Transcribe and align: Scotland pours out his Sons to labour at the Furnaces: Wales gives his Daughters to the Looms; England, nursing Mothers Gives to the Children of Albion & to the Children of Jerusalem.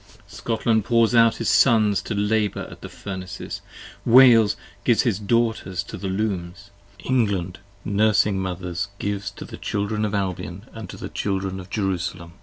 Scotland 0.25 0.83
pours 0.83 1.13
out 1.13 1.35
his 1.35 1.47
Sons 1.47 2.01
to 2.01 2.15
labour 2.15 2.67
at 2.71 2.81
the 2.81 2.89
Furnaces: 2.89 3.61
Wales 4.03 4.57
gives 4.83 5.03
his 5.03 5.19
Daughters 5.19 5.83
to 5.83 5.95
the 5.95 6.07
Looms; 6.07 6.71
England, 7.01 7.59
nursing 7.85 8.39
Mothers 8.39 8.87
Gives 8.97 9.29
to 9.29 9.45
the 9.45 9.57
Children 9.57 10.03
of 10.03 10.15
Albion 10.15 10.65
& 10.75 10.87
to 10.87 10.97
the 10.97 11.07
Children 11.09 11.59
of 11.59 11.69
Jerusalem. 11.69 12.33